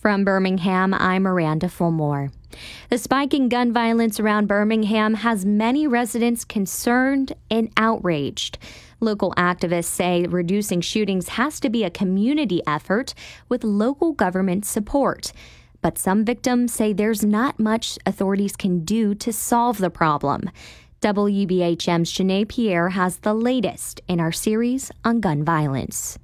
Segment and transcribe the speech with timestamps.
[0.00, 2.32] From Birmingham, I'm Miranda Fulmore.
[2.88, 8.56] The spike in gun violence around Birmingham has many residents concerned and outraged.
[9.00, 13.12] Local activists say reducing shootings has to be a community effort
[13.50, 15.34] with local government support.
[15.82, 20.48] But some victims say there's not much authorities can do to solve the problem.
[21.02, 26.18] WBHM's Janae Pierre has the latest in our series on gun violence.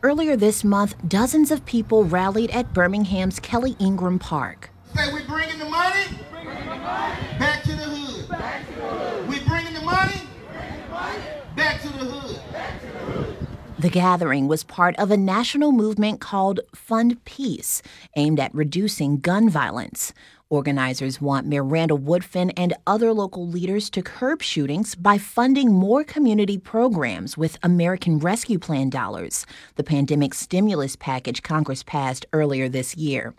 [0.00, 4.70] Earlier this month, dozens of people rallied at Birmingham's Kelly Ingram Park.
[4.94, 7.16] Say we bringing the money, bringing the money.
[7.40, 8.28] back to the hood.
[8.28, 9.28] Back to the hood.
[9.28, 10.20] We bringing the money,
[10.52, 11.18] bringing the money.
[11.56, 12.40] back to the hood.
[12.52, 13.36] Back to the hood.
[13.80, 17.80] The gathering was part of a national movement called Fund Peace,
[18.16, 20.12] aimed at reducing gun violence.
[20.50, 26.02] Organizers want Mayor Randall Woodfin and other local leaders to curb shootings by funding more
[26.02, 29.46] community programs with American Rescue Plan dollars,
[29.76, 33.32] the pandemic stimulus package Congress passed earlier this year.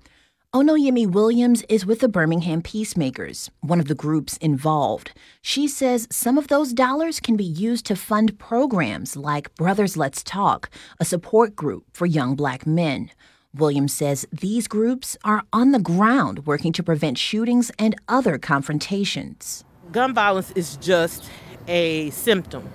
[0.52, 5.12] Onoyemi Williams is with the Birmingham Peacemakers, one of the groups involved.
[5.43, 10.24] She says some of those dollars can be used to fund programs like Brothers Let's
[10.24, 13.12] Talk, a support group for young black men.
[13.54, 19.63] Williams says these groups are on the ground working to prevent shootings and other confrontations.
[19.91, 21.29] Gun violence is just
[21.68, 22.68] a symptom,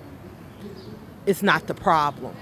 [1.25, 2.37] it's not the problem.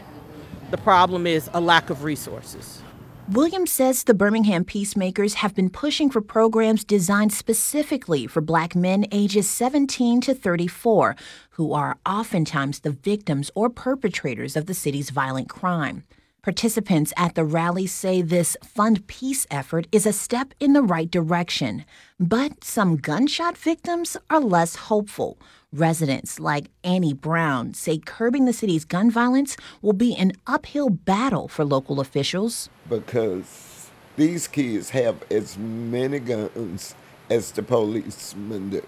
[0.69, 2.83] The problem is a lack of resources.
[3.29, 9.05] Williams says the Birmingham Peacemakers have been pushing for programs designed specifically for black men
[9.13, 11.15] ages 17 to 34,
[11.52, 16.03] who are oftentimes the victims or perpetrators of the city's violent crime.
[16.44, 21.09] Participants at the rally say this Fund Peace effort is a step in the right
[21.09, 21.86] direction.
[22.19, 25.38] But some gunshot victims are less hopeful.
[25.71, 31.47] Residents like Annie Brown say curbing the city's gun violence will be an uphill battle
[31.47, 32.67] for local officials.
[32.89, 36.94] Because these kids have as many guns
[37.30, 38.86] as the policemen do.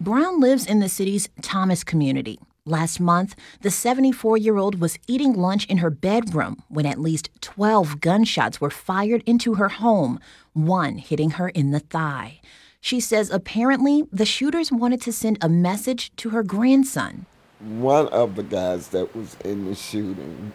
[0.00, 2.38] Brown lives in the city's Thomas community.
[2.66, 7.28] Last month, the 74 year old was eating lunch in her bedroom when at least
[7.42, 10.18] 12 gunshots were fired into her home,
[10.54, 12.40] one hitting her in the thigh.
[12.80, 17.26] She says apparently the shooters wanted to send a message to her grandson.
[17.60, 20.54] One of the guys that was in the shooting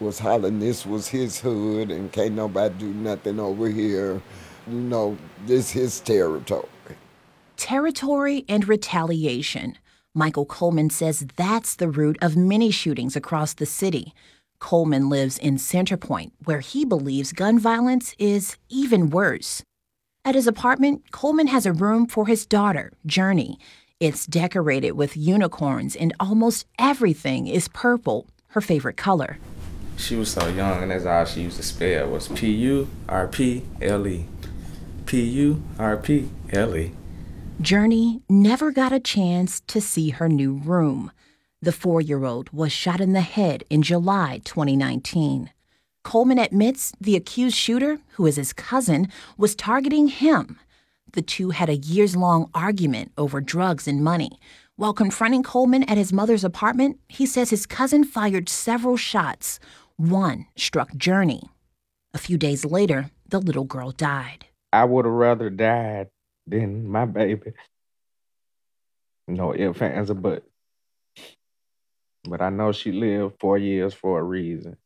[0.00, 4.20] was hollering this was his hood and can't nobody do nothing over here.
[4.66, 5.16] You know,
[5.46, 6.66] this his territory.
[7.56, 9.78] Territory and retaliation.
[10.16, 14.14] Michael Coleman says that's the root of many shootings across the city.
[14.60, 19.64] Coleman lives in Center Point, where he believes gun violence is even worse.
[20.24, 23.58] At his apartment, Coleman has a room for his daughter, Journey.
[23.98, 29.38] It's decorated with unicorns, and almost everything is purple, her favorite color.
[29.96, 33.26] She was so young, and that's all she used to spell was P U R
[33.26, 34.26] P L E.
[35.06, 36.92] P U R P L E.
[37.60, 41.12] Journey never got a chance to see her new room.
[41.62, 45.50] The four year old was shot in the head in July 2019.
[46.02, 50.58] Coleman admits the accused shooter, who is his cousin, was targeting him.
[51.12, 54.32] The two had a years long argument over drugs and money.
[54.74, 59.60] While confronting Coleman at his mother's apartment, he says his cousin fired several shots.
[59.96, 61.44] One struck Journey.
[62.12, 64.46] A few days later, the little girl died.
[64.72, 66.08] I would have rather died
[66.46, 67.52] than my baby.
[69.26, 70.46] No ifs, ands, or buts.
[72.24, 74.76] But I know she lived four years for a reason.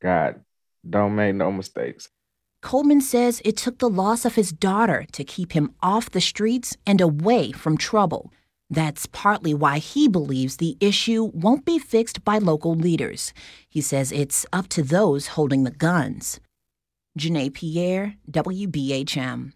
[0.00, 0.40] God,
[0.88, 2.08] don't make no mistakes.
[2.62, 6.76] Coleman says it took the loss of his daughter to keep him off the streets
[6.86, 8.32] and away from trouble.
[8.68, 13.32] That's partly why he believes the issue won't be fixed by local leaders.
[13.68, 16.38] He says it's up to those holding the guns.
[17.18, 19.52] Janae Pierre, WBHM.